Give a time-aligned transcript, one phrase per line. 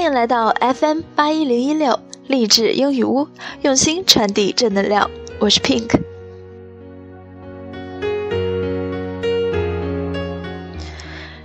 [0.00, 3.28] 欢迎来到 FM 八一零一六励志英语屋，
[3.60, 5.10] 用心传递正能量。
[5.38, 6.00] 我是 Pink。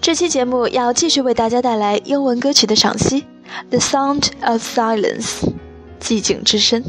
[0.00, 3.20] 这期节目要继续为大家带来英文歌曲的赏析，
[3.68, 5.40] 《The Sound of Silence》，
[6.00, 6.82] 寂静之声。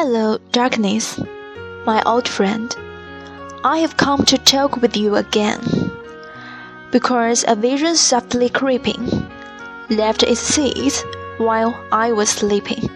[0.00, 1.18] Hello, darkness,
[1.84, 2.72] my old friend.
[3.64, 5.60] I have come to talk with you again.
[6.92, 9.10] Because a vision softly creeping
[9.90, 11.04] left its seat
[11.38, 12.88] while I was sleeping.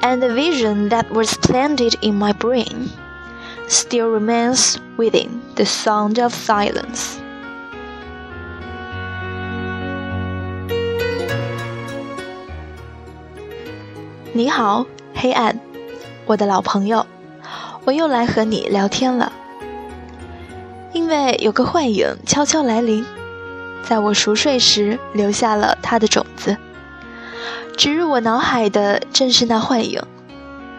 [0.00, 2.88] And the vision that was planted in my brain
[3.68, 7.20] still remains within the sound of silence.
[16.26, 17.06] 我的老朋友，
[17.84, 19.32] 我又来和你聊天了。
[20.92, 23.04] 因为有个幻影悄悄来临，
[23.88, 26.56] 在我熟睡时留下了它的种子。
[27.76, 30.02] 植入我脑海的正是那幻影，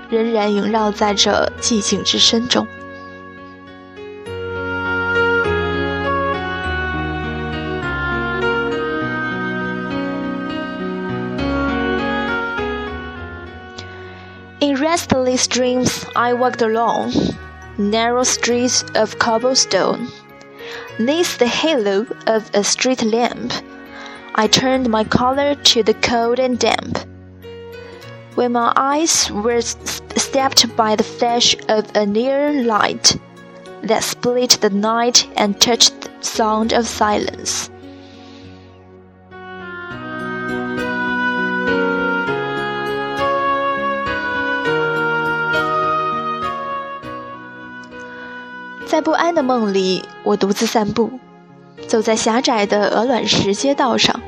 [0.10, 2.68] 仍然萦绕在这寂静之深中。
[15.14, 17.14] In restless dreams, I walked along
[17.78, 20.08] narrow streets of cobblestone.
[20.98, 23.54] Neath the halo of a street lamp,
[24.34, 26.98] I turned my collar to the cold and damp.
[28.34, 33.16] When my eyes were stabbed by the flash of a near light
[33.84, 37.70] that split the night and touched the sound of silence.
[48.94, 51.20] 在不安的梦里，我独自散步，
[51.88, 54.22] 走在狭窄的鹅卵石街道上。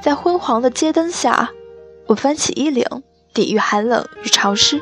[0.00, 1.50] 在昏黄的街灯下，
[2.06, 2.86] 我翻起衣领，
[3.34, 4.80] 抵御寒冷与潮湿。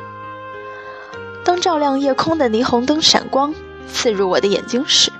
[1.43, 3.55] 当照亮夜空的霓虹灯闪光
[3.91, 5.11] 刺入我的眼睛时，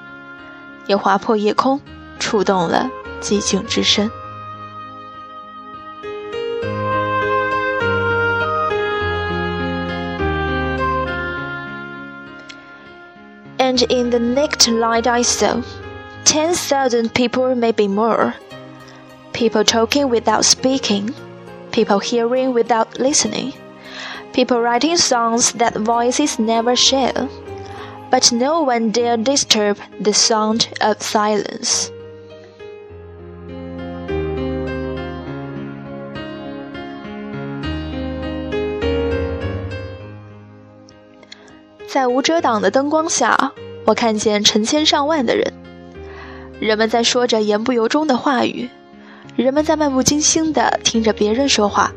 [0.86, 1.82] 也划破夜空，
[2.20, 2.92] 触动了
[3.22, 4.12] 寂静之声。
[13.67, 15.63] and in the naked light I saw
[16.25, 18.35] ten thousand people, maybe more.
[19.33, 21.15] People talking without speaking,
[21.71, 23.55] people hearing without listening,
[24.33, 27.29] people writing songs that voices never share,
[28.11, 31.91] but no one dare disturb the sound of silence.
[41.93, 43.53] 在无遮挡的灯光下，
[43.88, 45.54] 我看见成千上万的人，
[46.60, 48.70] 人们在说着言不由衷的话语，
[49.38, 51.94] 人们在漫不经心地听着别人说话，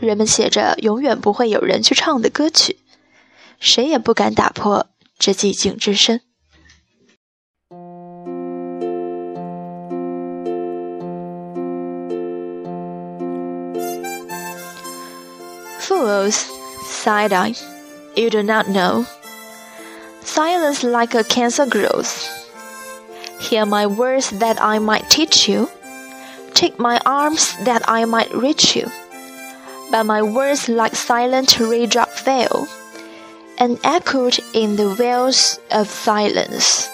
[0.00, 2.78] 人们写着永远不会有人去唱的歌曲，
[3.60, 4.86] 谁也不敢打破
[5.18, 6.20] 这寂静之声。
[15.78, 16.46] Fools,
[16.86, 17.54] sighed I.
[18.14, 19.04] You do not know.
[20.25, 22.29] Silence like a cancer grows.
[23.39, 25.67] Hear my words that I might teach you.
[26.53, 28.89] Take my arms that I might reach you.
[29.91, 32.67] But my words like silent raindrop fell,
[33.57, 36.87] and echoed in the wells of silence.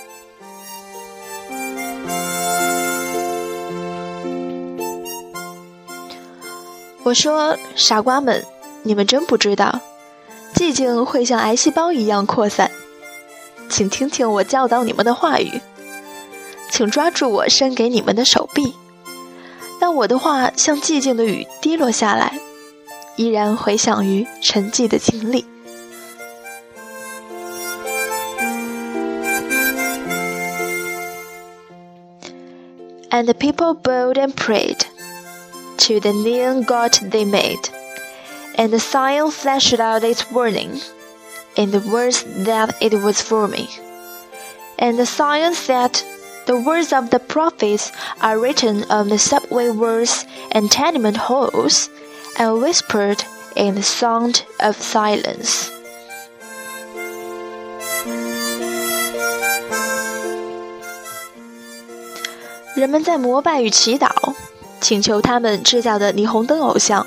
[7.03, 8.43] 我说：“傻瓜们，
[8.83, 9.79] 你们真不知道。”
[10.55, 12.71] 寂静会像癌细胞一样扩散，
[13.71, 15.61] 请听听我教导你们的话语，
[16.71, 18.73] 请抓住我伸给你们的手臂。
[19.79, 22.39] 当我的话像寂静的雨滴落下来，
[23.15, 25.45] 依然回响于沉寂的井里。
[33.09, 34.81] And the people bowed and prayed
[35.77, 37.69] to the neon god they made.
[38.57, 40.81] and the sign flashed out its warning
[41.55, 43.69] in the words that it was for me.
[44.77, 46.01] And the sign said,
[46.45, 47.91] The words of the prophets
[48.21, 51.89] are written on the subway walls and tenement halls,
[52.37, 53.23] and whispered
[53.55, 55.71] in the sound of silence.
[62.75, 64.09] 人们在膜拜与祈祷，
[64.79, 67.05] 请求他们制造的霓虹灯偶像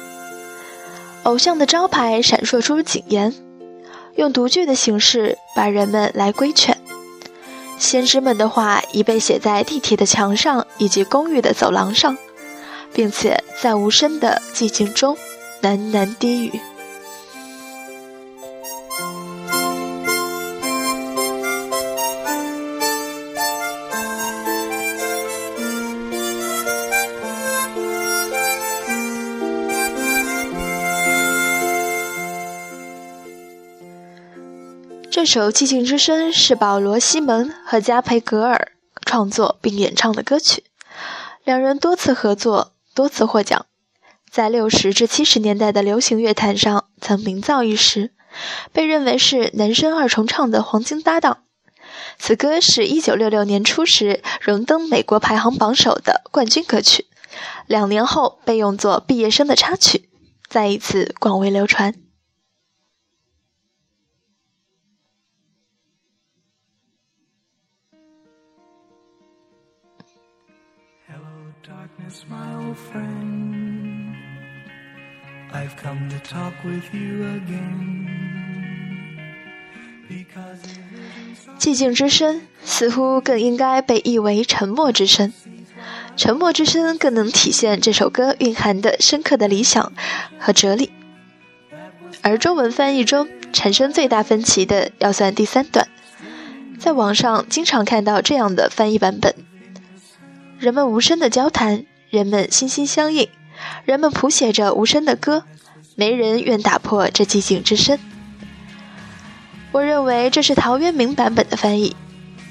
[1.22, 3.32] 偶像的招牌闪烁出警言，
[4.15, 6.77] 用独具的形式把人们来规劝。
[7.77, 12.17] 先知们的话已被写在地铁的墙上以及公寓的走廊上，
[12.93, 15.17] 并且在无声的寂静中
[15.61, 16.59] 喃喃低语。
[35.25, 38.73] 这首《寂静之声》是保罗·西蒙和加培格尔
[39.07, 40.65] 创作并演唱的歌曲，
[41.43, 43.65] 两人多次合作，多次获奖，
[44.29, 48.11] 在六十至七十年代的流行乐坛上曾名噪一时，
[48.71, 51.39] 被认为是男声二重唱的黄金搭档。
[52.19, 57.07] 此歌是一九六六年初时荣登美国排行榜首的冠军歌曲，
[57.65, 60.07] 两年后被用作毕业生的插曲，
[60.47, 61.95] 再一次广为流传。
[81.57, 85.33] 寂静之声似乎更应该被译为沉默之声，
[86.15, 89.91] 沉默之声更能体现这首歌蕴含的深刻的理想
[90.39, 90.91] 和哲理。
[92.21, 95.87] 而中文翻译中产生最大分歧的，要算第三段，
[96.79, 99.33] 在网上经常看到这样的翻译版本：
[100.59, 101.85] 人们无声的交谈。
[102.09, 103.29] 人们心心相印，
[103.83, 105.43] 人们谱写着无声的歌，
[105.95, 107.99] 没人愿打破这寂静之声。
[109.71, 111.95] 我认为这是陶渊明版本的翻译，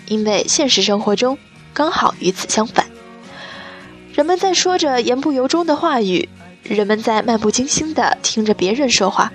[0.07, 1.39] 因为现实生活中
[1.73, 2.87] 刚好与此相反。
[4.13, 6.29] 人们在说着言不由衷的话语，
[6.63, 9.33] 人们在漫不经心地听着别人说话，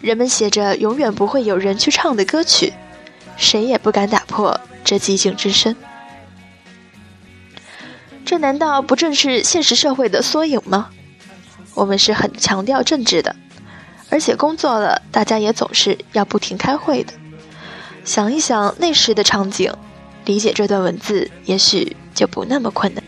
[0.00, 2.72] 人们写着永远不会有人去唱的歌曲，
[3.36, 5.76] 谁也不敢打破这寂静之声。
[8.30, 10.90] 这难道不正是现实社会的缩影吗？
[11.74, 13.34] 我们是很强调政治的，
[14.08, 17.12] 而且工作了，大家也总是要不停开会的。
[18.04, 19.74] 想一想那时的场景，
[20.26, 23.02] 理解这段文字也许就不那么困难。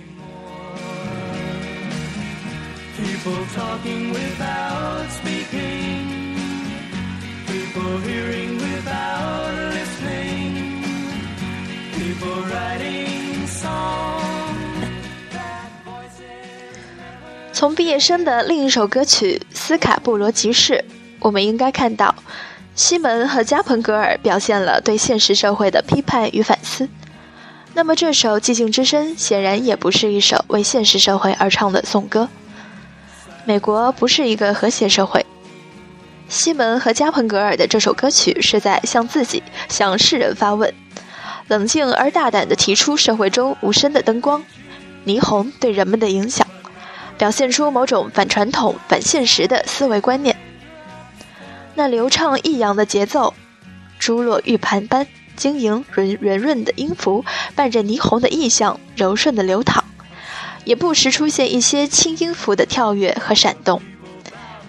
[17.63, 20.75] 从毕业生的另一首歌曲《斯卡布罗集市》，
[21.21, 22.13] 我们应该看到，
[22.75, 26.89] 西门和加蓬格尔表现了对现实社会的批判与反思。
[27.73, 32.29] 那么，这首《寂静之声》显然也不是一首为现实社会而唱的颂歌。
[33.45, 35.25] 美国不是一个和谐社会。
[36.29, 40.75] 西门和加蓬格尔的这首歌曲是在向自己、向世人发问，
[41.47, 44.43] 冷静而大胆地提出社会中无声的灯光、
[45.07, 46.42] 霓虹对人们的影响。
[47.19, 50.37] 表现出某种反传统、反现实的思维观念。
[51.75, 53.35] 那流畅抑扬的节奏，
[53.99, 55.07] 珠落玉盘般
[55.37, 57.25] 晶莹润圆润的音符，
[57.55, 59.83] 伴着霓虹的意象，柔顺的流淌，
[60.65, 63.81] 也不时出现一些轻音符的跳跃和闪动。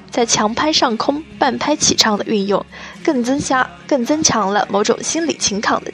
[0.09, 2.63] 在强拍上空、半拍起唱的运用，
[3.03, 5.91] 更增加、更增强了某种心理情感的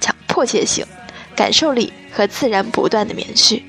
[0.00, 0.86] 强迫切性、
[1.36, 3.62] 感受力和自然不断的延续。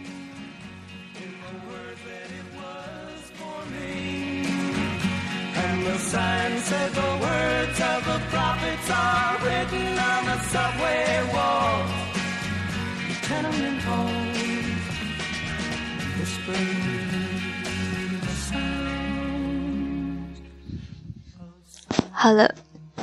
[22.11, 22.53] 好了，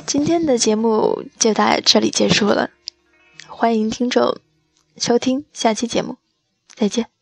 [0.05, 2.69] 今天的节目就到这里结束了。
[3.47, 4.37] 欢迎听众
[4.95, 6.17] 收听下期节目，
[6.75, 7.16] 再见。